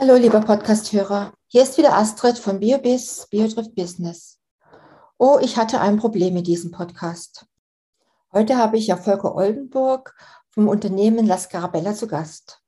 Hallo, 0.00 0.14
lieber 0.14 0.40
Podcast-Hörer. 0.40 1.32
Hier 1.48 1.64
ist 1.64 1.76
wieder 1.76 1.96
Astrid 1.96 2.38
von 2.38 2.60
BioBiz, 2.60 3.26
BioDrift 3.32 3.74
Business. 3.74 4.38
Oh, 5.18 5.40
ich 5.42 5.56
hatte 5.56 5.80
ein 5.80 5.96
Problem 5.96 6.34
mit 6.34 6.46
diesem 6.46 6.70
Podcast. 6.70 7.46
Heute 8.32 8.56
habe 8.58 8.78
ich 8.78 8.86
ja 8.86 8.96
Volker 8.96 9.34
Oldenburg 9.34 10.14
vom 10.50 10.68
Unternehmen 10.68 11.26
La 11.26 11.36
Scarabella 11.36 11.94
zu 11.94 12.06
Gast. 12.06 12.62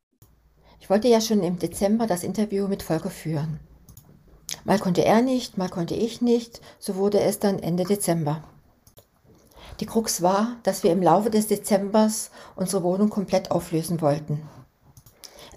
Ich 0.80 0.90
wollte 0.90 1.06
ja 1.06 1.20
schon 1.20 1.44
im 1.44 1.60
Dezember 1.60 2.08
das 2.08 2.24
Interview 2.24 2.66
mit 2.66 2.82
Volker 2.82 3.10
führen. 3.10 3.60
Mal 4.64 4.80
konnte 4.80 5.04
er 5.04 5.22
nicht, 5.22 5.56
mal 5.56 5.68
konnte 5.68 5.94
ich 5.94 6.20
nicht, 6.20 6.60
so 6.80 6.96
wurde 6.96 7.20
es 7.20 7.38
dann 7.38 7.60
Ende 7.60 7.84
Dezember. 7.84 8.42
Die 9.78 9.86
Krux 9.86 10.20
war, 10.20 10.56
dass 10.64 10.82
wir 10.82 10.90
im 10.90 11.00
Laufe 11.00 11.30
des 11.30 11.46
Dezembers 11.46 12.32
unsere 12.56 12.82
Wohnung 12.82 13.08
komplett 13.08 13.52
auflösen 13.52 14.00
wollten. 14.00 14.42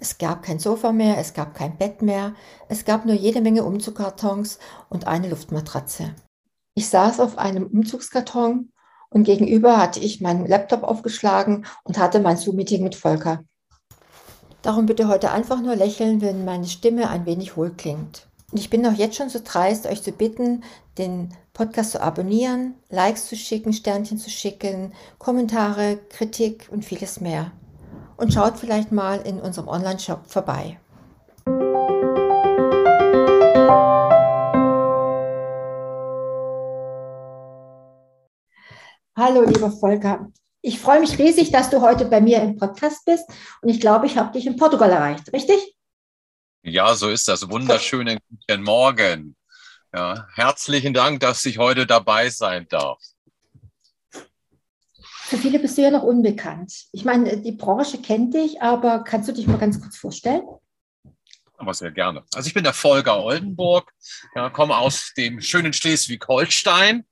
Es 0.04 0.18
gab 0.18 0.42
kein 0.42 0.58
Sofa 0.58 0.92
mehr, 0.92 1.16
es 1.16 1.32
gab 1.32 1.54
kein 1.54 1.78
Bett 1.78 2.02
mehr, 2.02 2.34
es 2.68 2.84
gab 2.84 3.06
nur 3.06 3.14
jede 3.14 3.40
Menge 3.40 3.64
Umzugkartons 3.64 4.58
und 4.90 5.06
eine 5.06 5.30
Luftmatratze. 5.30 6.14
Ich 6.74 6.90
saß 6.90 7.20
auf 7.20 7.38
einem 7.38 7.68
Umzugskarton 7.68 8.68
und 9.08 9.24
gegenüber 9.24 9.78
hatte 9.78 10.00
ich 10.00 10.20
meinen 10.20 10.46
Laptop 10.46 10.82
aufgeschlagen 10.82 11.64
und 11.84 11.96
hatte 11.96 12.20
mein 12.20 12.36
Zoom-Meeting 12.36 12.82
mit 12.82 12.96
Volker. 12.96 13.44
Darum 14.60 14.84
bitte 14.84 15.08
heute 15.08 15.30
einfach 15.30 15.62
nur 15.62 15.74
lächeln, 15.74 16.20
wenn 16.20 16.44
meine 16.44 16.66
Stimme 16.66 17.08
ein 17.08 17.24
wenig 17.24 17.56
hohl 17.56 17.70
klingt. 17.70 18.28
Und 18.52 18.58
ich 18.58 18.68
bin 18.68 18.86
auch 18.86 18.92
jetzt 18.92 19.16
schon 19.16 19.30
so 19.30 19.40
dreist, 19.42 19.86
euch 19.86 20.02
zu 20.02 20.12
bitten, 20.12 20.64
den 20.98 21.30
Podcast 21.54 21.92
zu 21.92 22.02
abonnieren, 22.02 22.74
Likes 22.90 23.26
zu 23.26 23.36
schicken, 23.36 23.72
Sternchen 23.72 24.18
zu 24.18 24.28
schicken, 24.28 24.92
Kommentare, 25.16 25.96
Kritik 26.10 26.68
und 26.70 26.84
vieles 26.84 27.22
mehr 27.22 27.52
und 28.16 28.32
schaut 28.32 28.58
vielleicht 28.58 28.92
mal 28.92 29.20
in 29.20 29.40
unserem 29.40 29.68
Online-Shop 29.68 30.26
vorbei. 30.26 30.78
Hallo, 39.16 39.42
lieber 39.42 39.70
Volker. 39.70 40.28
Ich 40.60 40.80
freue 40.80 41.00
mich 41.00 41.18
riesig, 41.18 41.52
dass 41.52 41.70
du 41.70 41.80
heute 41.80 42.06
bei 42.06 42.20
mir 42.20 42.42
im 42.42 42.56
Podcast 42.56 43.04
bist 43.04 43.24
und 43.62 43.68
ich 43.68 43.80
glaube, 43.80 44.06
ich 44.06 44.16
habe 44.16 44.32
dich 44.32 44.46
in 44.46 44.56
Portugal 44.56 44.90
erreicht, 44.90 45.32
richtig? 45.32 45.76
Ja, 46.62 46.94
so 46.94 47.10
ist 47.10 47.28
das. 47.28 47.48
Wunderschönen 47.50 48.18
guten 48.28 48.62
Morgen. 48.62 49.36
Ja, 49.94 50.26
herzlichen 50.34 50.94
Dank, 50.94 51.20
dass 51.20 51.44
ich 51.44 51.58
heute 51.58 51.86
dabei 51.86 52.30
sein 52.30 52.66
darf. 52.68 52.98
Für 55.34 55.40
viele 55.40 55.58
bist 55.58 55.76
du 55.76 55.82
ja 55.82 55.90
noch 55.90 56.04
unbekannt. 56.04 56.72
Ich 56.92 57.04
meine, 57.04 57.38
die 57.38 57.50
Branche 57.50 58.00
kennt 58.00 58.34
dich, 58.34 58.62
aber 58.62 59.02
kannst 59.02 59.28
du 59.28 59.32
dich 59.32 59.48
mal 59.48 59.58
ganz 59.58 59.80
kurz 59.80 59.96
vorstellen? 59.96 60.42
Aber 61.56 61.74
sehr 61.74 61.90
gerne. 61.90 62.22
Also 62.32 62.46
ich 62.46 62.54
bin 62.54 62.62
der 62.62 62.72
Volker 62.72 63.18
Oldenburg, 63.18 63.90
ja, 64.36 64.48
komme 64.48 64.76
aus 64.76 65.12
dem 65.16 65.40
schönen 65.40 65.72
Schleswig-Holstein, 65.72 67.04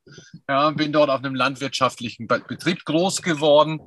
ja, 0.49 0.71
bin 0.71 0.93
dort 0.93 1.11
auf 1.11 1.19
einem 1.19 1.35
landwirtschaftlichen 1.35 2.29
Betrieb 2.29 2.85
groß 2.85 3.23
geworden, 3.23 3.81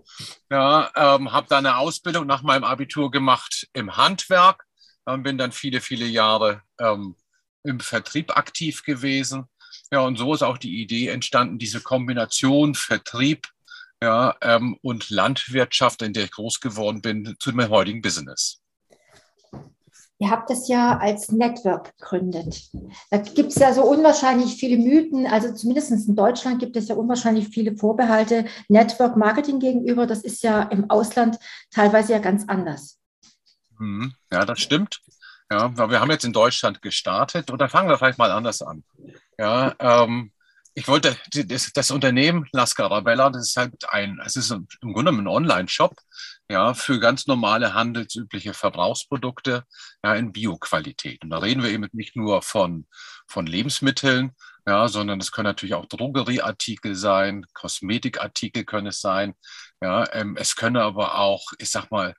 ja, 0.50 0.92
ähm, 0.98 1.32
habe 1.32 1.48
da 1.50 1.60
eine 1.60 1.78
Ausbildung 1.78 2.28
nach 2.28 2.42
meinem 2.42 2.66
Abitur 2.66 3.12
gemacht 3.12 3.70
im 3.72 3.96
Handwerk, 3.96 4.66
ähm, 5.08 5.24
bin 5.24 5.38
dann 5.38 5.54
viele, 5.54 5.80
viele 5.80 6.08
Jahre 6.08 6.62
ähm, 6.78 7.16
im 7.64 7.80
Vertrieb 7.80 8.36
aktiv 8.36 8.84
gewesen. 8.84 9.46
Ja, 9.92 10.02
und 10.02 10.18
so 10.18 10.34
ist 10.34 10.44
auch 10.44 10.58
die 10.58 10.82
Idee 10.82 11.08
entstanden, 11.08 11.58
diese 11.58 11.80
Kombination 11.80 12.76
Vertrieb 12.76 13.48
ja, 14.06 14.36
ähm, 14.42 14.78
und 14.84 15.10
Landwirtschaft, 15.10 16.04
in 16.04 16.14
der 16.14 16.26
ich 16.26 16.32
groß 16.32 16.60
geworden 16.60 17.02
bin, 17.02 17.36
zu 17.40 17.52
meinem 17.54 17.72
heutigen 17.72 18.04
Business. 18.04 18.62
Ihr 20.20 20.30
habt 20.30 20.50
das 20.50 20.68
ja 20.68 20.98
als 21.00 21.32
Network 21.32 21.98
gegründet. 21.98 22.70
Da 23.10 23.18
gibt 23.18 23.50
es 23.50 23.56
ja 23.56 23.74
so 23.74 23.84
unwahrscheinlich 23.84 24.58
viele 24.58 24.78
Mythen, 24.78 25.26
also 25.26 25.54
zumindest 25.54 25.92
in 25.92 26.16
Deutschland 26.16 26.60
gibt 26.60 26.78
es 26.78 26.88
ja 26.88 26.96
unwahrscheinlich 26.96 27.50
viele 27.50 27.76
Vorbehalte 27.76 28.46
Network 28.70 29.18
Marketing 29.18 29.60
gegenüber. 29.60 30.06
Das 30.06 30.22
ist 30.22 30.44
ja 30.44 30.62
im 30.64 30.90
Ausland 30.90 31.38
teilweise 31.72 32.14
ja 32.14 32.20
ganz 32.20 32.48
anders. 32.48 33.00
Mhm. 33.80 34.14
Ja, 34.32 34.46
das 34.46 34.60
stimmt. 34.60 35.02
Ja, 35.52 35.76
wir 35.76 36.00
haben 36.00 36.12
jetzt 36.12 36.26
in 36.26 36.34
Deutschland 36.34 36.82
gestartet 36.82 37.50
und 37.50 37.60
da 37.60 37.68
fangen 37.68 37.90
wir 37.90 37.98
vielleicht 37.98 38.20
mal 38.20 38.32
anders 38.32 38.62
an. 38.62 38.84
Ja, 39.38 39.76
ähm, 39.80 40.32
ich 40.78 40.90
wollte 40.90 41.18
das, 41.32 41.72
das 41.74 41.90
Unternehmen 41.90 42.48
La 42.52 42.66
Scarabella, 42.66 43.30
das 43.30 43.50
ist 43.50 43.58
halt 43.58 43.74
ein, 43.90 44.20
es 44.26 44.36
ist 44.36 44.52
im 44.52 44.94
Grunde 44.94 45.14
ein 45.14 45.28
Online-Shop, 45.28 45.96
ja, 46.50 46.74
für 46.74 47.00
ganz 47.00 47.28
normale 47.28 47.74
handelsübliche 47.74 48.54
Verbrauchsprodukte, 48.54 49.64
ja, 50.04 50.16
in 50.16 50.34
Bioqualität. 50.34 51.24
Und 51.24 51.30
da 51.30 51.38
reden 51.38 51.64
wir 51.64 51.72
eben 51.72 51.88
nicht 51.94 52.18
nur 52.18 52.42
von, 52.42 52.88
von 53.26 53.48
Lebensmitteln, 53.48 54.32
ja, 54.68 54.90
sondern 54.90 55.22
es 55.22 55.32
können 55.32 55.46
natürlich 55.46 55.76
auch 55.76 55.86
Drogerieartikel 55.86 56.96
sein, 56.96 57.46
Kosmetikartikel 57.54 58.66
können 58.66 58.88
es 58.88 59.00
sein, 59.00 59.34
ja, 59.82 60.06
ähm, 60.14 60.36
es 60.38 60.58
können 60.58 60.78
aber 60.78 61.18
auch, 61.18 61.54
ich 61.58 61.70
sag 61.70 61.90
mal, 61.90 62.16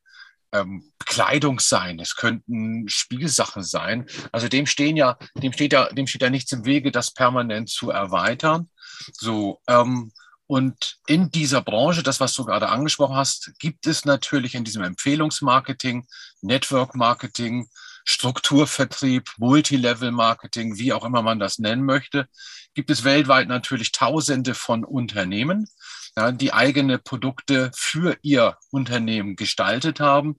ähm, 0.61 0.93
Kleidung 1.05 1.61
sein, 1.61 2.01
es 2.01 2.17
könnten 2.17 2.89
Spielsachen 2.89 3.63
sein. 3.63 4.07
Also 4.33 4.49
dem 4.49 4.67
stehen 4.67 4.97
ja, 4.97 5.17
dem 5.35 5.53
steht 5.53 5.73
ja, 5.73 5.89
dem 5.93 6.07
steht 6.07 6.23
ja 6.23 6.31
nichts 6.31 6.53
im 6.53 6.65
Wege, 6.65 6.91
das 6.91 7.13
permanent 7.13 7.71
zu 7.71 7.91
erweitern. 7.91 8.69
So, 9.13 9.61
ähm, 9.69 10.13
und 10.49 10.99
in 11.07 11.31
dieser 11.31 11.61
Branche, 11.61 12.03
das, 12.03 12.21
was 12.21 12.35
du 12.35 12.45
gerade 12.45 12.69
angesprochen 12.69 13.17
hast, 13.17 13.53
gibt 13.59 13.87
es 13.87 14.05
natürlich 14.05 14.55
in 14.55 14.65
diesem 14.65 14.83
Empfehlungsmarketing, 14.83 16.07
Network 16.41 16.95
Marketing, 16.95 17.69
Strukturvertrieb, 18.05 19.33
Multilevel 19.39 20.13
Marketing, 20.13 20.79
wie 20.79 20.93
auch 20.93 21.05
immer 21.05 21.23
man 21.23 21.41
das 21.41 21.59
nennen 21.59 21.85
möchte, 21.85 22.29
gibt 22.75 22.91
es 22.91 23.03
weltweit 23.03 23.49
natürlich 23.49 23.91
Tausende 23.91 24.55
von 24.55 24.85
Unternehmen 24.85 25.69
ja, 26.17 26.33
die 26.33 26.53
eigene 26.53 26.99
Produkte 26.99 27.71
für 27.75 28.17
ihr 28.23 28.57
Unternehmen 28.71 29.37
gestaltet 29.37 30.01
haben. 30.01 30.37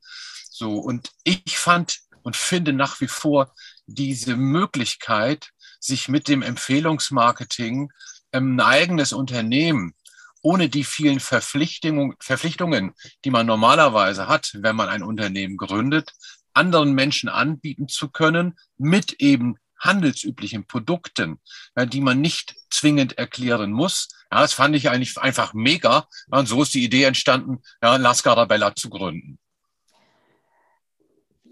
So, 0.50 0.74
und 0.74 1.12
ich 1.24 1.58
fand 1.58 2.00
und 2.24 2.36
finde 2.36 2.74
nach 2.74 3.00
wie 3.00 3.08
vor 3.08 3.54
diese 3.86 4.36
Möglichkeit, 4.36 5.52
sich 5.80 6.10
mit 6.10 6.28
dem 6.28 6.42
Empfehlungsmarketing 6.42 7.92
ähm, 8.34 8.56
ein 8.56 8.62
eigenes 8.62 9.14
Unternehmen 9.14 9.94
ohne 10.42 10.70
die 10.70 10.84
vielen 10.84 11.20
Verpflichtungen, 11.20 12.16
Verpflichtungen, 12.20 12.94
die 13.26 13.32
man 13.32 13.46
normalerweise 13.46 14.28
hat, 14.28 14.52
wenn 14.54 14.76
man 14.76 14.90
ein 14.90 15.04
Unternehmen 15.04 15.58
gründet, 15.58 16.14
anderen 16.54 16.94
Menschen 16.94 17.30
anbieten 17.30 17.88
zu 17.88 18.09
können, 18.09 18.58
mit 18.78 19.14
eben 19.20 19.58
handelsüblichen 19.80 20.66
Produkten, 20.66 21.40
die 21.78 22.02
man 22.02 22.22
nicht 22.22 22.56
zwingend 22.70 23.18
erklären 23.18 23.72
muss. 23.72 24.10
Ja, 24.32 24.42
das 24.42 24.54
fand 24.54 24.76
ich 24.76 24.90
eigentlich 24.90 25.18
einfach 25.18 25.54
mega. 25.54 26.08
Und 26.30 26.48
so 26.48 26.64
ist 26.64 26.74
die 26.74 26.84
Idee 26.84 27.04
entstanden, 27.04 27.62
ja, 27.82 27.96
La 27.96 28.14
Scarabella 28.14 28.76
zu 28.76 28.90
gründen. 28.90 29.40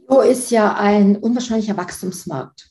Bio 0.07 0.21
ist 0.21 0.51
ja 0.51 0.75
ein 0.75 1.15
unwahrscheinlicher 1.17 1.77
Wachstumsmarkt. 1.77 2.69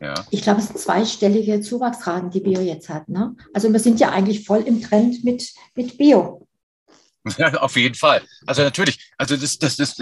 Ja. 0.00 0.14
Ich 0.30 0.42
glaube, 0.42 0.60
es 0.60 0.68
sind 0.68 0.78
zweistellige 0.78 1.60
Zuwachsraten, 1.60 2.30
die 2.30 2.40
Bio 2.40 2.60
jetzt 2.60 2.88
hat. 2.88 3.08
Ne? 3.08 3.36
Also 3.52 3.72
wir 3.72 3.80
sind 3.80 4.00
ja 4.00 4.10
eigentlich 4.10 4.44
voll 4.44 4.62
im 4.62 4.82
Trend 4.82 5.24
mit, 5.24 5.52
mit 5.74 5.98
Bio. 5.98 6.42
Ja, 7.38 7.52
auf 7.54 7.74
jeden 7.74 7.96
Fall. 7.96 8.22
Also 8.46 8.62
natürlich, 8.62 9.12
also 9.18 9.36
das, 9.36 9.58
das, 9.58 9.74
das, 9.74 9.96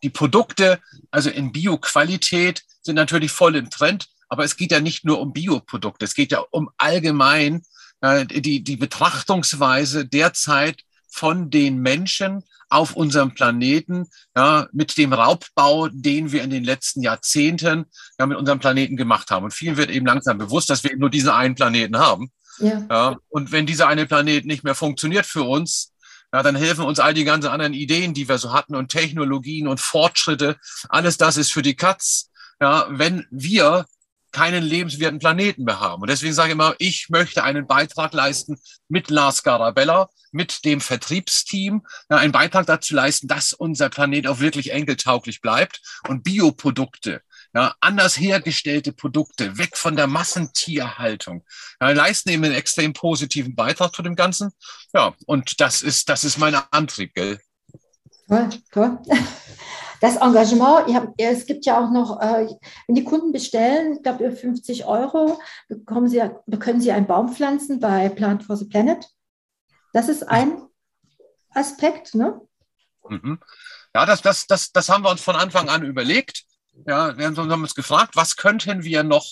die 0.00 0.10
Produkte, 0.10 0.78
also 1.10 1.28
in 1.28 1.50
Bio-Qualität 1.50 2.62
sind 2.82 2.94
natürlich 2.94 3.32
voll 3.32 3.56
im 3.56 3.68
Trend. 3.68 4.06
Aber 4.28 4.44
es 4.44 4.56
geht 4.56 4.72
ja 4.72 4.80
nicht 4.80 5.04
nur 5.04 5.20
um 5.20 5.32
Bioprodukte, 5.32 6.04
es 6.04 6.14
geht 6.14 6.32
ja 6.32 6.40
um 6.50 6.70
allgemein 6.76 7.62
äh, 8.00 8.26
die, 8.26 8.62
die 8.62 8.76
Betrachtungsweise 8.76 10.06
derzeit 10.06 10.82
von 11.08 11.50
den 11.50 11.78
Menschen 11.78 12.44
auf 12.70 12.94
unserem 12.94 13.34
Planeten, 13.34 14.08
ja, 14.36 14.68
mit 14.72 14.96
dem 14.98 15.12
Raubbau, 15.12 15.88
den 15.88 16.32
wir 16.32 16.42
in 16.42 16.50
den 16.50 16.64
letzten 16.64 17.00
Jahrzehnten 17.00 17.86
ja, 18.18 18.26
mit 18.26 18.36
unserem 18.36 18.58
Planeten 18.58 18.96
gemacht 18.96 19.30
haben. 19.30 19.44
Und 19.44 19.54
vielen 19.54 19.76
wird 19.76 19.90
eben 19.90 20.06
langsam 20.06 20.38
bewusst, 20.38 20.68
dass 20.68 20.84
wir 20.84 20.90
eben 20.90 21.00
nur 21.00 21.10
diesen 21.10 21.30
einen 21.30 21.54
Planeten 21.54 21.98
haben. 21.98 22.30
Ja. 22.58 22.86
ja. 22.90 23.16
und 23.28 23.52
wenn 23.52 23.66
dieser 23.66 23.88
eine 23.88 24.06
Planet 24.06 24.44
nicht 24.44 24.64
mehr 24.64 24.74
funktioniert 24.74 25.26
für 25.26 25.44
uns, 25.44 25.92
ja, 26.32 26.42
dann 26.42 26.56
helfen 26.56 26.84
uns 26.84 26.98
all 26.98 27.14
die 27.14 27.24
ganzen 27.24 27.48
anderen 27.48 27.72
Ideen, 27.72 28.12
die 28.12 28.28
wir 28.28 28.36
so 28.36 28.52
hatten 28.52 28.74
und 28.74 28.90
Technologien 28.90 29.66
und 29.66 29.80
Fortschritte. 29.80 30.56
Alles 30.88 31.16
das 31.16 31.36
ist 31.38 31.52
für 31.52 31.62
die 31.62 31.76
Katz. 31.76 32.30
Ja, 32.60 32.86
wenn 32.90 33.26
wir 33.30 33.86
keinen 34.38 34.62
lebenswerten 34.62 35.18
Planeten 35.18 35.64
mehr 35.64 35.80
haben. 35.80 36.00
Und 36.00 36.08
deswegen 36.08 36.32
sage 36.32 36.50
ich 36.50 36.52
immer, 36.52 36.76
ich 36.78 37.08
möchte 37.08 37.42
einen 37.42 37.66
Beitrag 37.66 38.12
leisten 38.14 38.56
mit 38.88 39.10
Lars 39.10 39.42
Garabella, 39.42 40.10
mit 40.30 40.64
dem 40.64 40.80
Vertriebsteam, 40.80 41.84
einen 42.08 42.30
Beitrag 42.30 42.66
dazu 42.66 42.94
leisten, 42.94 43.26
dass 43.26 43.52
unser 43.52 43.88
Planet 43.88 44.28
auch 44.28 44.38
wirklich 44.38 44.70
enkeltauglich 44.70 45.40
bleibt 45.40 45.80
und 46.06 46.22
Bioprodukte, 46.22 47.20
ja, 47.52 47.74
anders 47.80 48.16
hergestellte 48.16 48.92
Produkte, 48.92 49.58
weg 49.58 49.76
von 49.76 49.96
der 49.96 50.06
Massentierhaltung, 50.06 51.44
ja, 51.80 51.90
leisten 51.90 52.30
eben 52.30 52.44
einen 52.44 52.54
extrem 52.54 52.92
positiven 52.92 53.56
Beitrag 53.56 53.92
zu 53.92 54.02
dem 54.02 54.14
Ganzen. 54.14 54.52
Ja, 54.94 55.16
und 55.26 55.60
das 55.60 55.82
ist, 55.82 56.08
das 56.08 56.22
ist 56.22 56.38
mein 56.38 56.54
Antrieb, 56.70 57.12
gell? 57.14 57.40
Toll, 58.28 58.50
toll. 58.70 58.98
das 60.00 60.16
Engagement, 60.16 60.94
hab, 60.94 61.12
es 61.16 61.46
gibt 61.46 61.66
ja 61.66 61.82
auch 61.82 61.90
noch, 61.90 62.20
äh, 62.20 62.48
wenn 62.86 62.94
die 62.94 63.04
Kunden 63.04 63.32
bestellen, 63.32 63.94
ich 63.94 64.02
glaube, 64.02 64.24
über 64.24 64.36
50 64.36 64.84
Euro 64.84 65.40
bekommen 65.68 66.08
sie, 66.08 66.22
können 66.58 66.80
sie 66.80 66.92
einen 66.92 67.06
Baum 67.06 67.32
pflanzen 67.32 67.80
bei 67.80 68.08
Plant 68.08 68.44
for 68.44 68.56
the 68.56 68.66
Planet. 68.66 69.06
Das 69.92 70.08
ist 70.08 70.22
ein 70.28 70.62
Aspekt, 71.50 72.14
ne? 72.14 72.40
Mhm. 73.08 73.38
Ja, 73.94 74.06
das, 74.06 74.22
das, 74.22 74.46
das, 74.46 74.70
das 74.72 74.88
haben 74.88 75.04
wir 75.04 75.10
uns 75.10 75.22
von 75.22 75.36
Anfang 75.36 75.68
an 75.68 75.82
überlegt. 75.82 76.44
Ja, 76.86 77.16
wir 77.16 77.26
haben 77.26 77.62
uns 77.62 77.74
gefragt, 77.74 78.14
was 78.14 78.36
könnten 78.36 78.84
wir 78.84 79.02
noch 79.02 79.26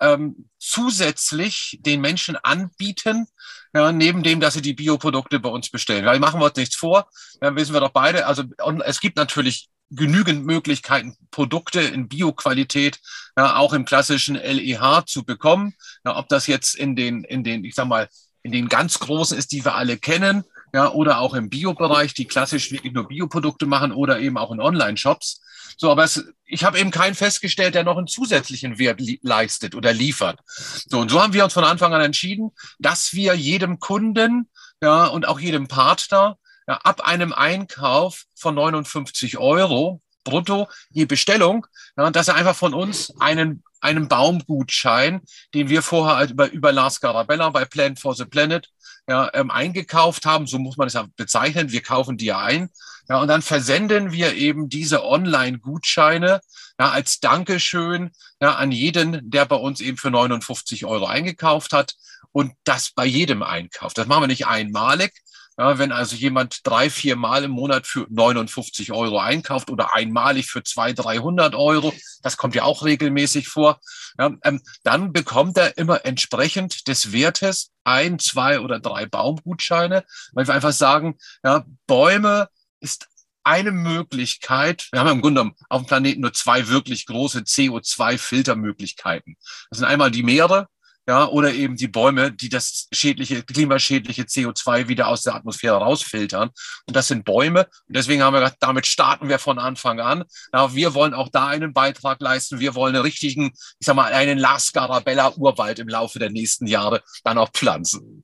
ähm, 0.00 0.48
zusätzlich 0.58 1.78
den 1.82 2.00
Menschen 2.00 2.36
anbieten, 2.36 3.26
ja, 3.74 3.92
neben 3.92 4.22
dem, 4.22 4.40
dass 4.40 4.54
sie 4.54 4.62
die 4.62 4.74
Bioprodukte 4.74 5.38
bei 5.38 5.50
uns 5.50 5.70
bestellen. 5.70 6.06
Weil 6.06 6.18
machen 6.18 6.40
wir 6.40 6.46
uns 6.46 6.56
nichts 6.56 6.74
vor, 6.74 7.08
ja, 7.40 7.54
wissen 7.54 7.74
wir 7.74 7.80
doch 7.80 7.90
beide. 7.90 8.26
Also 8.26 8.44
es 8.84 9.00
gibt 9.00 9.16
natürlich 9.16 9.69
genügend 9.90 10.46
Möglichkeiten, 10.46 11.16
Produkte 11.30 11.80
in 11.80 12.08
Bioqualität, 12.08 13.00
ja, 13.36 13.56
auch 13.56 13.72
im 13.72 13.84
klassischen 13.84 14.36
LEH 14.36 15.04
zu 15.06 15.24
bekommen. 15.24 15.74
Ja, 16.04 16.16
ob 16.16 16.28
das 16.28 16.46
jetzt 16.46 16.74
in 16.74 16.96
den, 16.96 17.24
in 17.24 17.44
den, 17.44 17.64
ich 17.64 17.74
sag 17.74 17.86
mal, 17.86 18.08
in 18.42 18.52
den 18.52 18.68
ganz 18.68 18.98
großen 18.98 19.36
ist, 19.36 19.52
die 19.52 19.64
wir 19.64 19.74
alle 19.74 19.98
kennen, 19.98 20.44
ja, 20.72 20.90
oder 20.90 21.18
auch 21.18 21.34
im 21.34 21.50
Biobereich, 21.50 22.14
die 22.14 22.26
klassisch 22.26 22.70
wirklich 22.70 22.92
nur 22.92 23.08
Bioprodukte 23.08 23.66
machen 23.66 23.92
oder 23.92 24.20
eben 24.20 24.38
auch 24.38 24.52
in 24.52 24.60
Online-Shops. 24.60 25.42
So, 25.76 25.90
aber 25.90 26.04
es, 26.04 26.24
ich 26.44 26.64
habe 26.64 26.78
eben 26.78 26.90
keinen 26.90 27.14
festgestellt, 27.14 27.74
der 27.74 27.84
noch 27.84 27.96
einen 27.96 28.06
zusätzlichen 28.06 28.78
Wert 28.78 29.00
leistet 29.22 29.74
oder 29.74 29.92
liefert. 29.92 30.38
So, 30.46 31.00
und 31.00 31.10
so 31.10 31.20
haben 31.22 31.32
wir 31.32 31.42
uns 31.42 31.54
von 31.54 31.64
Anfang 31.64 31.94
an 31.94 32.02
entschieden, 32.02 32.50
dass 32.78 33.14
wir 33.14 33.34
jedem 33.34 33.80
Kunden 33.80 34.48
ja, 34.82 35.06
und 35.06 35.26
auch 35.26 35.40
jedem 35.40 35.68
Partner 35.68 36.38
ja, 36.70 36.76
ab 36.84 37.00
einem 37.00 37.32
Einkauf 37.32 38.26
von 38.36 38.54
59 38.54 39.38
Euro 39.38 40.00
brutto 40.22 40.68
je 40.90 41.04
Bestellung, 41.04 41.66
ja, 41.96 42.08
dass 42.12 42.28
er 42.28 42.36
einfach 42.36 42.54
von 42.54 42.74
uns 42.74 43.12
einen, 43.18 43.64
einen 43.80 44.06
Baumgutschein, 44.06 45.20
den 45.52 45.68
wir 45.68 45.82
vorher 45.82 46.14
halt 46.14 46.30
über, 46.30 46.48
über 46.52 46.70
Lars 46.70 47.00
Garabella 47.00 47.50
bei 47.50 47.64
Plant 47.64 47.98
for 47.98 48.14
the 48.14 48.24
Planet 48.24 48.68
ja, 49.08 49.30
ähm, 49.34 49.50
eingekauft 49.50 50.26
haben, 50.26 50.46
so 50.46 50.60
muss 50.60 50.76
man 50.76 50.86
es 50.86 50.92
ja 50.92 51.06
bezeichnen, 51.16 51.72
wir 51.72 51.82
kaufen 51.82 52.16
die 52.16 52.26
ja 52.26 52.38
ein, 52.38 52.70
ja, 53.08 53.20
und 53.20 53.26
dann 53.26 53.42
versenden 53.42 54.12
wir 54.12 54.34
eben 54.34 54.68
diese 54.68 55.04
Online-Gutscheine 55.04 56.40
ja, 56.78 56.90
als 56.90 57.18
Dankeschön 57.18 58.12
ja, 58.40 58.54
an 58.54 58.70
jeden, 58.70 59.28
der 59.28 59.44
bei 59.44 59.56
uns 59.56 59.80
eben 59.80 59.96
für 59.96 60.12
59 60.12 60.84
Euro 60.84 61.06
eingekauft 61.06 61.72
hat 61.72 61.96
und 62.32 62.52
das 62.64 62.92
bei 62.92 63.04
jedem 63.04 63.42
Einkauf. 63.42 63.94
Das 63.94 64.06
machen 64.06 64.22
wir 64.22 64.28
nicht 64.28 64.46
einmalig, 64.46 65.12
ja, 65.60 65.78
wenn 65.78 65.92
also 65.92 66.16
jemand 66.16 66.66
drei, 66.66 66.88
vier 66.88 67.16
Mal 67.16 67.44
im 67.44 67.50
Monat 67.50 67.86
für 67.86 68.06
59 68.08 68.92
Euro 68.92 69.18
einkauft 69.18 69.70
oder 69.70 69.94
einmalig 69.94 70.46
für 70.46 70.62
200, 70.62 71.04
300 71.04 71.54
Euro, 71.54 71.92
das 72.22 72.38
kommt 72.38 72.54
ja 72.54 72.62
auch 72.62 72.82
regelmäßig 72.82 73.48
vor, 73.48 73.78
ja, 74.18 74.32
ähm, 74.42 74.62
dann 74.84 75.12
bekommt 75.12 75.58
er 75.58 75.76
immer 75.76 76.06
entsprechend 76.06 76.88
des 76.88 77.12
Wertes 77.12 77.72
ein, 77.84 78.18
zwei 78.18 78.60
oder 78.60 78.80
drei 78.80 79.04
Baumgutscheine, 79.04 80.04
weil 80.32 80.46
wir 80.46 80.54
einfach 80.54 80.72
sagen, 80.72 81.18
ja, 81.44 81.66
Bäume 81.86 82.48
ist 82.80 83.08
eine 83.44 83.72
Möglichkeit, 83.72 84.88
wir 84.92 85.00
haben 85.00 85.10
im 85.10 85.20
Grunde 85.20 85.42
genommen 85.42 85.56
auf 85.68 85.82
dem 85.82 85.88
Planeten 85.88 86.22
nur 86.22 86.32
zwei 86.32 86.68
wirklich 86.68 87.04
große 87.04 87.40
CO2-Filtermöglichkeiten. 87.40 89.36
Das 89.68 89.78
sind 89.78 89.88
einmal 89.88 90.10
die 90.10 90.22
Meere, 90.22 90.68
ja, 91.10 91.26
oder 91.28 91.52
eben 91.52 91.74
die 91.74 91.88
Bäume, 91.88 92.30
die 92.30 92.48
das 92.48 92.86
schädliche, 92.92 93.42
klimaschädliche 93.42 94.22
CO2 94.22 94.86
wieder 94.86 95.08
aus 95.08 95.24
der 95.24 95.34
Atmosphäre 95.34 95.76
rausfiltern. 95.76 96.50
Und 96.86 96.94
das 96.94 97.08
sind 97.08 97.24
Bäume. 97.24 97.66
Und 97.88 97.96
deswegen 97.96 98.22
haben 98.22 98.32
wir 98.32 98.38
gesagt, 98.38 98.58
damit 98.60 98.86
starten 98.86 99.28
wir 99.28 99.40
von 99.40 99.58
Anfang 99.58 99.98
an. 99.98 100.22
Ja, 100.54 100.72
wir 100.72 100.94
wollen 100.94 101.12
auch 101.12 101.28
da 101.28 101.48
einen 101.48 101.72
Beitrag 101.72 102.20
leisten. 102.20 102.60
Wir 102.60 102.76
wollen 102.76 102.94
einen 102.94 103.02
richtigen, 103.02 103.46
ich 103.80 103.86
sag 103.86 103.96
mal, 103.96 104.12
einen 104.12 104.38
Las 104.38 104.72
Garabella 104.72 105.32
Urwald 105.36 105.80
im 105.80 105.88
Laufe 105.88 106.20
der 106.20 106.30
nächsten 106.30 106.68
Jahre 106.68 107.02
dann 107.24 107.38
auch 107.38 107.50
pflanzen. 107.50 108.22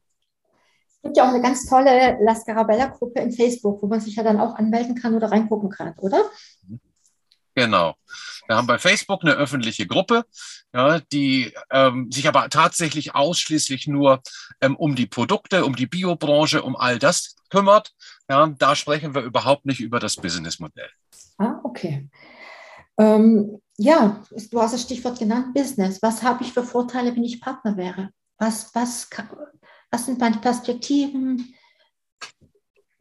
Es 0.95 1.03
gibt 1.03 1.17
ja 1.17 1.25
auch 1.25 1.35
eine 1.35 1.43
ganz 1.43 1.69
tolle 1.69 2.19
Las 2.21 2.45
Garabella 2.45 2.87
Gruppe 2.87 3.21
in 3.21 3.33
Facebook, 3.33 3.83
wo 3.83 3.89
man 3.89 4.01
sich 4.01 4.15
ja 4.15 4.23
dann 4.23 4.39
auch 4.39 4.55
anmelden 4.55 4.95
kann 4.95 5.17
oder 5.17 5.33
reingucken 5.33 5.71
kann, 5.71 5.93
oder? 5.99 6.23
Genau. 7.57 7.97
Wir 8.47 8.57
haben 8.57 8.67
bei 8.67 8.79
Facebook 8.79 9.23
eine 9.23 9.33
öffentliche 9.33 9.87
Gruppe, 9.87 10.25
ja, 10.75 11.01
die 11.01 11.55
ähm, 11.71 12.13
sich 12.13 12.29
aber 12.29 12.51
tatsächlich 12.51 13.15
ausschließlich 13.15 13.87
nur 13.89 14.21
ähm, 14.61 14.77
um 14.77 14.95
die 14.95 15.07
Produkte, 15.07 15.65
um 15.65 15.75
die 15.75 15.87
Biobranche, 15.87 16.63
um 16.63 16.77
all 16.77 16.99
das 16.99 17.35
kümmert. 17.49 17.95
Ja, 18.29 18.47
da 18.47 18.77
sprechen 18.77 19.15
wir 19.15 19.23
überhaupt 19.23 19.65
nicht 19.65 19.81
über 19.81 19.99
das 19.99 20.17
Businessmodell. 20.17 20.91
Ah, 21.39 21.59
okay. 21.65 22.11
Ähm, 22.99 23.59
ja, 23.79 24.23
du 24.51 24.61
hast 24.61 24.75
das 24.75 24.83
Stichwort 24.83 25.19
genannt, 25.19 25.55
Business. 25.55 26.03
Was 26.03 26.23
habe 26.23 26.45
ich 26.45 26.53
für 26.53 26.63
Vorteile, 26.63 27.17
wenn 27.17 27.25
ich 27.25 27.41
Partner 27.41 27.77
wäre? 27.79 28.11
Was, 28.37 28.75
was, 28.75 29.09
was 29.91 30.05
sind 30.05 30.19
meine 30.19 30.39
Perspektiven? 30.39 31.55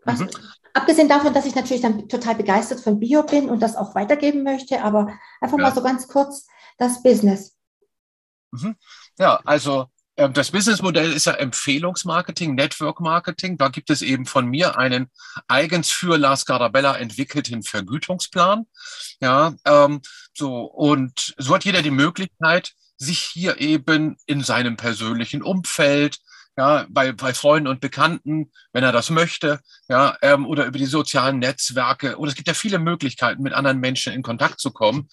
Was, 0.06 0.20
mhm. 0.20 0.30
Abgesehen 0.76 1.08
davon, 1.08 1.34
dass 1.34 1.46
ich 1.46 1.56
natürlich 1.56 1.82
dann 1.82 2.10
total 2.10 2.36
begeistert 2.36 2.82
von 2.82 3.00
Bio 3.00 3.24
bin 3.24 3.50
und 3.50 3.62
das 3.62 3.78
auch 3.78 3.96
weitergeben 3.96 4.44
möchte, 4.44 4.84
aber 4.84 5.18
einfach 5.40 5.58
ja. 5.58 5.64
mal 5.64 5.74
so 5.74 5.82
ganz 5.82 6.08
kurz 6.10 6.48
das 6.78 7.02
Business. 7.02 7.56
Mhm. 8.52 8.76
Ja, 9.18 9.40
also 9.46 9.88
ähm, 10.18 10.34
das 10.34 10.52
Businessmodell 10.52 11.14
ist 11.14 11.28
ja 11.28 11.34
Empfehlungsmarketing, 11.34 12.56
Network 12.56 13.00
Marketing. 13.00 13.58
Da 13.58 13.70
gibt 13.70 13.90
es 13.90 14.02
eben 14.02 14.26
von 14.26 14.48
mir 14.48 14.78
einen 14.78 15.10
eigens 15.48 15.92
für 15.92 16.18
Lars 16.18 16.46
Garabella 16.46 16.98
entwickelten 16.98 17.64
Vergütungsplan. 17.64 18.68
Ja, 19.22 19.56
ähm, 19.64 20.02
so 20.34 20.66
und 20.66 21.36
so 21.38 21.56
hat 21.56 21.64
jeder 21.64 21.84
die 21.84 21.92
Möglichkeit, 21.92 22.74
sich 22.98 23.20
hier 23.20 23.62
eben 23.62 24.18
in 24.26 24.42
seinem 24.42 24.76
persönlichen 24.76 25.42
Umfeld, 25.42 26.20
ja, 26.58 26.86
bei, 26.90 27.12
bei 27.12 27.34
Freunden 27.34 27.68
und 27.68 27.82
Bekannten, 27.82 28.52
wenn 28.72 28.84
er 28.84 28.92
das 28.92 29.10
möchte, 29.10 29.60
ja, 29.90 30.18
ähm, 30.22 30.46
oder 30.46 30.66
über 30.66 30.78
die 30.78 30.86
sozialen 30.86 31.40
Netzwerke. 31.40 32.18
Oder 32.18 32.30
es 32.30 32.36
gibt 32.36 32.48
ja 32.48 32.54
viele 32.54 32.80
Möglichkeiten, 32.80 33.44
mit 33.44 33.54
anderen 33.54 33.80
Menschen 33.80 34.14
in 34.14 34.24
Kontakt 34.24 34.60
zu 34.60 34.72
kommen. 34.72 35.10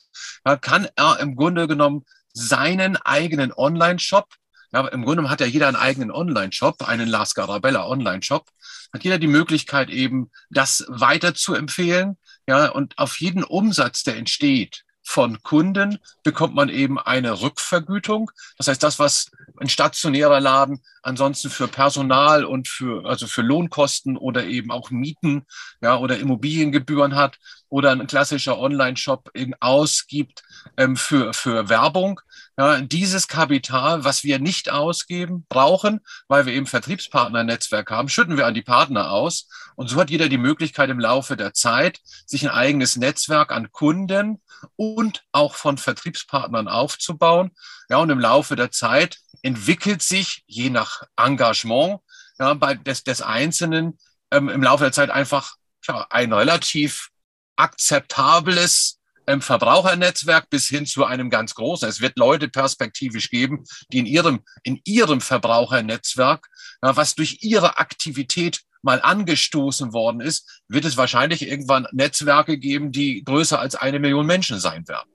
Ja, 0.46 0.56
kann 0.56 0.88
er 0.96 1.18
im 1.20 1.36
Grunde 1.36 1.66
genommen 1.66 2.04
seinen 2.32 2.96
eigenen 2.96 3.52
Online-Shop, 3.52 4.28
ja, 4.72 4.80
im 4.88 5.02
Grunde 5.02 5.16
genommen 5.16 5.30
hat 5.30 5.40
ja 5.40 5.46
jeder 5.46 5.68
einen 5.68 5.76
eigenen 5.76 6.10
Online-Shop, 6.10 6.88
einen 6.88 7.08
Lars 7.08 7.34
Garabella 7.34 7.86
Online-Shop, 7.86 8.48
hat 8.92 9.04
jeder 9.04 9.18
die 9.18 9.26
Möglichkeit 9.26 9.90
eben, 9.90 10.30
das 10.48 10.84
weiter 10.88 11.34
zu 11.34 11.54
empfehlen, 11.54 12.16
ja, 12.46 12.68
und 12.68 12.96
auf 12.98 13.20
jeden 13.20 13.44
Umsatz, 13.44 14.02
der 14.02 14.16
entsteht, 14.16 14.84
von 15.02 15.42
Kunden 15.42 15.98
bekommt 16.22 16.54
man 16.54 16.68
eben 16.68 16.98
eine 16.98 17.40
Rückvergütung. 17.42 18.30
Das 18.56 18.68
heißt, 18.68 18.82
das, 18.82 18.98
was 18.98 19.30
ein 19.58 19.68
stationärer 19.68 20.40
Laden 20.40 20.80
ansonsten 21.02 21.50
für 21.50 21.68
Personal 21.68 22.44
und 22.44 22.68
für, 22.68 23.04
also 23.06 23.26
für 23.26 23.42
Lohnkosten 23.42 24.16
oder 24.16 24.44
eben 24.44 24.70
auch 24.70 24.90
Mieten, 24.90 25.44
ja, 25.80 25.96
oder 25.96 26.18
Immobiliengebühren 26.18 27.16
hat 27.16 27.38
oder 27.72 27.92
ein 27.92 28.06
klassischer 28.06 28.58
Online-Shop 28.58 29.30
ausgibt 29.60 30.42
ähm, 30.76 30.94
für, 30.94 31.32
für 31.32 31.70
Werbung. 31.70 32.20
Ja, 32.58 32.82
dieses 32.82 33.28
Kapital, 33.28 34.04
was 34.04 34.24
wir 34.24 34.38
nicht 34.38 34.70
ausgeben, 34.70 35.46
brauchen, 35.48 36.00
weil 36.28 36.44
wir 36.44 36.52
eben 36.52 36.66
Vertriebspartnernetzwerk 36.66 37.90
haben, 37.90 38.10
schütten 38.10 38.36
wir 38.36 38.46
an 38.46 38.52
die 38.52 38.60
Partner 38.60 39.10
aus. 39.10 39.48
Und 39.74 39.88
so 39.88 39.98
hat 39.98 40.10
jeder 40.10 40.28
die 40.28 40.36
Möglichkeit 40.36 40.90
im 40.90 41.00
Laufe 41.00 41.34
der 41.34 41.54
Zeit, 41.54 42.00
sich 42.26 42.42
ein 42.42 42.54
eigenes 42.54 42.96
Netzwerk 42.96 43.52
an 43.52 43.72
Kunden 43.72 44.42
und 44.76 45.24
auch 45.32 45.54
von 45.54 45.78
Vertriebspartnern 45.78 46.68
aufzubauen. 46.68 47.52
Ja, 47.88 47.96
und 47.96 48.10
im 48.10 48.20
Laufe 48.20 48.54
der 48.54 48.70
Zeit 48.70 49.16
entwickelt 49.40 50.02
sich 50.02 50.44
je 50.46 50.68
nach 50.68 51.04
Engagement 51.16 52.00
ja, 52.38 52.52
bei 52.52 52.74
des, 52.74 53.02
des 53.02 53.22
Einzelnen 53.22 53.98
ähm, 54.30 54.50
im 54.50 54.62
Laufe 54.62 54.84
der 54.84 54.92
Zeit 54.92 55.08
einfach 55.08 55.54
ja, 55.88 56.06
ein 56.10 56.34
relativ 56.34 57.08
akzeptables 57.56 59.00
ähm, 59.26 59.40
Verbrauchernetzwerk 59.40 60.50
bis 60.50 60.68
hin 60.68 60.86
zu 60.86 61.04
einem 61.04 61.30
ganz 61.30 61.54
großen. 61.54 61.88
Es 61.88 62.00
wird 62.00 62.18
Leute 62.18 62.48
perspektivisch 62.48 63.30
geben, 63.30 63.64
die 63.92 63.98
in 63.98 64.06
ihrem, 64.06 64.40
in 64.64 64.80
ihrem 64.84 65.20
Verbrauchernetzwerk, 65.20 66.48
ja, 66.82 66.96
was 66.96 67.14
durch 67.14 67.38
ihre 67.42 67.78
Aktivität 67.78 68.62
mal 68.82 69.00
angestoßen 69.00 69.92
worden 69.92 70.20
ist, 70.20 70.62
wird 70.68 70.84
es 70.84 70.96
wahrscheinlich 70.96 71.46
irgendwann 71.46 71.86
Netzwerke 71.92 72.58
geben, 72.58 72.90
die 72.90 73.22
größer 73.22 73.60
als 73.60 73.76
eine 73.76 74.00
Million 74.00 74.26
Menschen 74.26 74.58
sein 74.58 74.86
werden. 74.88 75.08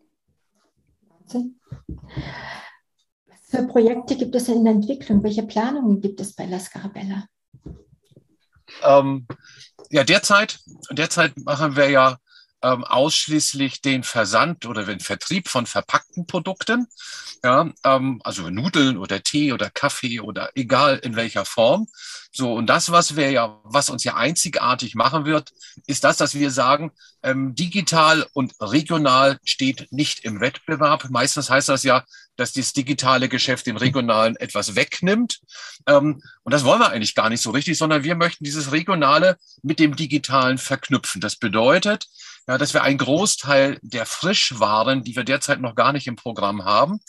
Was 3.28 3.50
für 3.50 3.68
Projekte 3.68 4.16
gibt 4.16 4.36
es 4.36 4.48
in 4.48 4.64
der 4.64 4.74
Entwicklung? 4.74 5.22
Welche 5.24 5.44
Planungen 5.44 6.00
gibt 6.00 6.22
es 6.22 6.34
bei 6.34 6.46
La 6.46 6.60
Scarabella? 6.60 7.28
Ähm, 8.84 9.28
ja, 9.90 10.04
derzeit, 10.04 10.60
derzeit 10.92 11.38
machen 11.38 11.76
wir 11.76 11.90
ja 11.90 12.18
ähm, 12.68 12.84
ausschließlich 12.84 13.82
den 13.82 14.04
Versand 14.04 14.66
oder 14.66 14.84
den 14.84 15.00
Vertrieb 15.00 15.48
von 15.48 15.66
verpackten 15.66 16.28
Produkten, 16.28 16.88
ja, 17.44 17.72
ähm, 17.86 18.20
also 18.24 18.50
Nudeln 18.50 18.98
oder 18.98 19.24
Tee 19.24 19.54
oder 19.54 19.70
Kaffee 19.70 20.20
oder 20.20 20.50
egal 20.56 20.98
in 20.98 21.16
welcher 21.16 21.46
Form. 21.46 21.88
So, 22.32 22.54
und 22.54 22.68
das, 22.68 22.92
was 22.92 23.16
wir 23.16 23.32
ja, 23.32 23.60
was 23.64 23.90
uns 23.90 24.04
ja 24.04 24.16
einzigartig 24.16 24.96
machen 24.96 25.26
wird, 25.26 25.54
ist 25.86 26.04
das, 26.04 26.18
dass 26.18 26.36
wir 26.36 26.52
sagen, 26.52 26.92
ähm, 27.24 27.56
digital 27.56 28.28
und 28.34 28.54
regional 28.60 29.40
steht 29.44 29.88
nicht 29.92 30.26
im 30.26 30.42
Wettbewerb. 30.42 31.10
Meistens 31.10 31.50
heißt 31.50 31.70
das 31.70 31.84
ja, 31.84 32.04
dass 32.36 32.54
das 32.54 32.74
digitale 32.74 33.30
Geschäft 33.30 33.66
den 33.66 33.78
regionalen 33.78 34.36
etwas 34.36 34.76
wegnimmt. 34.76 35.40
Ähm, 35.88 36.22
und 36.44 36.54
das 36.54 36.64
wollen 36.64 36.80
wir 36.80 36.90
eigentlich 36.90 37.16
gar 37.16 37.30
nicht 37.30 37.42
so 37.42 37.52
richtig, 37.52 37.78
sondern 37.78 38.04
wir 38.04 38.16
möchten 38.16 38.44
dieses 38.44 38.72
Regionale 38.72 39.38
mit 39.64 39.80
dem 39.80 39.96
Digitalen 39.96 40.58
verknüpfen. 40.58 41.22
Das 41.22 41.38
bedeutet, 41.38 42.08
ja, 42.48 42.58
dass 42.58 42.74
wir 42.74 42.84
einen 42.84 42.98
Großteil 42.98 43.80
der 43.82 44.06
Frischwaren, 44.06 45.04
die 45.04 45.16
wir 45.16 45.24
derzeit 45.24 45.60
noch 45.60 45.76
gar 45.76 45.92
nicht 45.92 46.08
im 46.08 46.16
Programm 46.16 46.66
haben, 46.66 47.00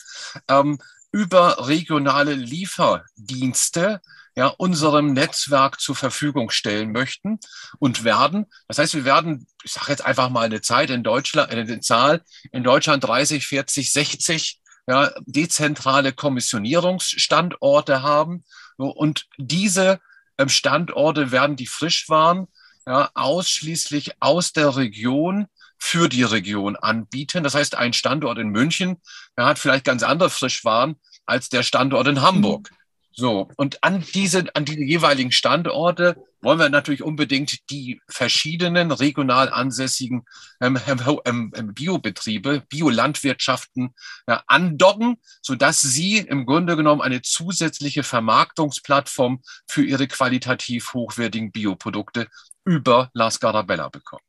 ähm, 0.47 0.79
über 1.11 1.67
regionale 1.67 2.33
Lieferdienste 2.33 4.01
ja, 4.35 4.47
unserem 4.47 5.13
Netzwerk 5.13 5.81
zur 5.81 5.95
Verfügung 5.95 6.49
stellen 6.49 6.91
möchten 6.91 7.39
und 7.79 8.03
werden. 8.03 8.45
Das 8.67 8.77
heißt, 8.77 8.93
wir 8.93 9.05
werden, 9.05 9.47
ich 9.63 9.73
sage 9.73 9.91
jetzt 9.91 10.05
einfach 10.05 10.29
mal 10.29 10.45
eine 10.45 10.61
Zeit 10.61 10.89
in 10.91 11.03
Deutschland, 11.03 11.51
eine 11.51 11.79
Zahl 11.79 12.23
in 12.51 12.63
Deutschland 12.63 13.03
30, 13.03 13.45
40, 13.45 13.91
60 13.91 14.59
ja, 14.87 15.11
dezentrale 15.25 16.13
Kommissionierungsstandorte 16.13 18.01
haben. 18.01 18.43
Und 18.77 19.27
diese 19.37 19.99
ähm, 20.37 20.49
Standorte 20.49 21.31
werden 21.31 21.55
die 21.55 21.67
Frischwaren 21.67 22.47
ja, 22.89 23.11
ausschließlich 23.13 24.13
aus 24.19 24.51
der 24.51 24.75
Region 24.75 25.45
für 25.77 26.09
die 26.09 26.23
Region 26.23 26.75
anbieten. 26.75 27.43
Das 27.43 27.53
heißt, 27.53 27.75
ein 27.75 27.93
Standort 27.93 28.39
in 28.39 28.49
München, 28.49 28.97
der 29.37 29.45
hat 29.45 29.59
vielleicht 29.59 29.85
ganz 29.85 30.01
andere 30.01 30.31
Frischwaren 30.31 30.95
als 31.25 31.49
der 31.49 31.61
Standort 31.61 32.07
in 32.07 32.21
Hamburg. 32.21 32.71
So, 33.11 33.49
und 33.57 33.83
an 33.83 34.03
diese, 34.13 34.45
an 34.55 34.65
diese 34.65 34.83
jeweiligen 34.83 35.31
Standorte 35.31 36.15
wollen 36.41 36.59
wir 36.59 36.69
natürlich 36.69 37.03
unbedingt 37.03 37.69
die 37.69 38.01
verschiedenen 38.07 38.91
regional 38.91 39.49
ansässigen 39.49 40.23
ähm, 40.61 40.79
ähm, 41.25 41.51
ähm, 41.53 41.73
Biobetriebe, 41.73 42.63
Biolandwirtschaften 42.69 43.93
äh, 44.25 44.37
andocken, 44.47 45.17
sodass 45.41 45.81
sie 45.81 46.19
im 46.19 46.45
Grunde 46.45 46.77
genommen 46.77 47.01
eine 47.01 47.21
zusätzliche 47.21 48.03
Vermarktungsplattform 48.03 49.41
für 49.67 49.83
ihre 49.83 50.07
qualitativ 50.07 50.93
hochwertigen 50.93 51.51
Bioprodukte 51.51 52.27
über 52.69 53.09
La 53.13 53.31
Scarabella 53.31 53.89
bekommen. 53.89 54.23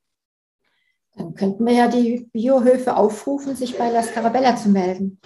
Dann 1.15 1.35
könnten 1.35 1.67
wir 1.67 1.75
ja 1.75 1.89
die 1.89 2.29
Biohöfe 2.33 2.97
aufrufen, 2.97 3.55
sich 3.55 3.77
bei 3.77 3.91
La 3.91 4.03
Scarabella 4.03 4.57
zu 4.57 4.71
melden. 4.71 5.21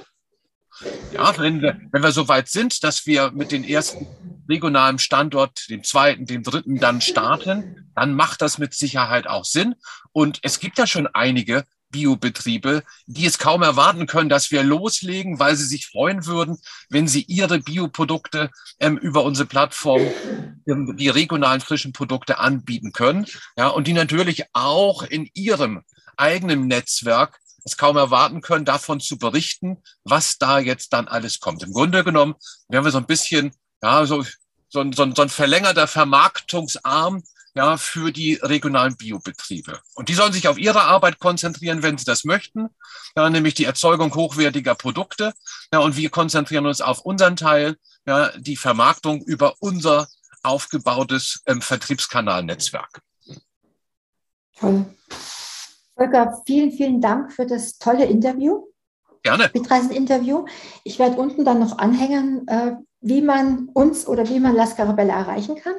Ja, 1.13 1.33
wenn 1.39 1.63
wir, 1.63 1.81
wenn 1.93 2.03
wir 2.03 2.11
so 2.11 2.27
weit 2.27 2.49
sind, 2.49 2.83
dass 2.83 3.07
wir 3.07 3.31
mit 3.31 3.53
den 3.53 3.63
ersten 3.63 4.09
regionalen 4.49 4.99
Standort, 4.99 5.71
dem 5.71 5.85
zweiten, 5.85 6.27
dem 6.27 6.43
dritten 6.43 6.81
dann 6.81 7.01
starten, 7.01 7.93
dann 7.95 8.15
macht 8.15 8.43
das 8.43 8.59
mit 8.59 8.75
Sicherheit 8.75 9.29
auch 9.29 9.45
Sinn. 9.45 9.77
Und 10.11 10.41
es 10.43 10.59
gibt 10.59 10.79
ja 10.79 10.89
schon 10.89 11.07
einige 11.07 11.65
Biobetriebe, 11.91 12.83
die 13.07 13.25
es 13.25 13.39
kaum 13.39 13.63
erwarten 13.63 14.07
können, 14.07 14.29
dass 14.29 14.51
wir 14.51 14.65
loslegen, 14.65 15.39
weil 15.39 15.55
sie 15.55 15.65
sich 15.65 15.87
freuen 15.87 16.27
würden, 16.27 16.59
wenn 16.91 17.07
sie 17.07 17.23
ihre 17.23 17.61
Bioprodukte 17.61 18.51
ähm, 18.81 18.99
über 18.99 19.23
unsere 19.23 19.47
Plattform, 19.47 20.03
die 20.67 21.09
regionalen 21.09 21.61
frischen 21.61 21.93
Produkte 21.93 22.39
anbieten 22.39 22.93
können. 22.93 23.27
Ja, 23.57 23.69
und 23.69 23.87
die 23.87 23.93
natürlich 23.93 24.45
auch 24.53 25.03
in 25.03 25.29
ihrem 25.35 25.83
eigenen 26.17 26.67
Netzwerk 26.67 27.39
es 27.65 27.77
kaum 27.77 27.97
erwarten 27.97 28.43
können, 28.43 28.65
davon 28.65 29.01
zu 29.01 29.19
berichten, 29.19 29.79
was 30.05 30.39
da 30.39 30.59
jetzt 30.59 30.93
dann 30.93 31.09
alles 31.09 31.41
kommt. 31.41 31.63
Im 31.63 31.73
Grunde 31.73 32.05
genommen 32.05 32.35
werden 32.69 32.85
wir 32.85 32.93
so 32.93 32.99
ein 32.99 33.07
bisschen, 33.07 33.53
ja, 33.83 34.05
so, 34.05 34.23
so, 34.69 34.85
so, 34.93 35.15
so 35.15 35.23
ein 35.23 35.29
verlängerter 35.29 35.87
Vermarktungsarm 35.87 37.23
ja, 37.55 37.77
für 37.77 38.11
die 38.13 38.35
regionalen 38.35 38.97
Biobetriebe. 38.97 39.81
Und 39.95 40.09
die 40.09 40.15
sollen 40.15 40.33
sich 40.33 40.49
auf 40.49 40.59
ihre 40.59 40.83
Arbeit 40.83 41.21
konzentrieren, 41.21 41.83
wenn 41.83 41.97
sie 41.97 42.05
das 42.05 42.25
möchten, 42.25 42.69
ja, 43.17 43.31
nämlich 43.31 43.55
die 43.55 43.65
Erzeugung 43.65 44.15
hochwertiger 44.15 44.75
Produkte. 44.75 45.33
Ja, 45.73 45.79
und 45.79 45.97
wir 45.97 46.11
konzentrieren 46.11 46.67
uns 46.67 46.81
auf 46.81 47.01
unseren 47.01 47.37
Teil, 47.37 47.77
ja, 48.07 48.31
die 48.37 48.57
Vermarktung 48.57 49.23
über 49.23 49.55
unser 49.61 50.09
aufgebautes 50.45 51.43
ähm, 51.47 51.61
Vertriebskanalnetzwerk. 51.61 53.01
Toll. 54.59 54.87
Volker, 55.97 56.43
vielen, 56.47 56.73
vielen 56.73 57.01
Dank 57.01 57.33
für 57.33 57.47
das 57.47 57.79
tolle 57.79 58.05
Interview. 58.05 58.67
Gerne. 59.23 59.51
Mitreisend-Interview. 59.55 60.45
Ich 60.85 60.99
werde 60.99 61.17
unten 61.17 61.45
dann 61.45 61.59
noch 61.59 61.79
anhängen, 61.79 62.47
äh, 62.47 62.77
wie 63.01 63.23
man 63.23 63.69
uns 63.73 64.07
oder 64.07 64.29
wie 64.29 64.41
man 64.41 64.55
Las 64.55 64.77
Carabella 64.77 65.15
erreichen 65.15 65.57
kann. 65.57 65.77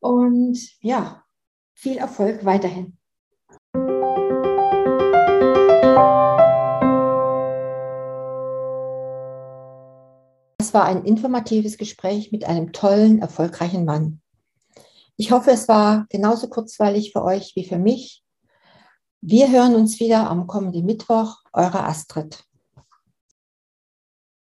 Und 0.00 0.58
ja, 0.80 1.24
viel 1.74 1.96
Erfolg 1.96 2.44
weiterhin. 2.44 2.98
War 10.76 10.84
ein 10.84 11.06
informatives 11.06 11.78
Gespräch 11.78 12.32
mit 12.32 12.44
einem 12.44 12.70
tollen, 12.70 13.20
erfolgreichen 13.20 13.86
Mann. 13.86 14.20
Ich 15.16 15.30
hoffe, 15.30 15.50
es 15.50 15.68
war 15.68 16.04
genauso 16.10 16.50
kurzweilig 16.50 17.12
für 17.12 17.24
euch 17.24 17.56
wie 17.56 17.64
für 17.64 17.78
mich. 17.78 18.22
Wir 19.22 19.50
hören 19.50 19.74
uns 19.74 19.98
wieder 20.00 20.28
am 20.28 20.46
kommenden 20.46 20.84
Mittwoch. 20.84 21.38
Eure 21.54 21.82
Astrid. 21.84 22.44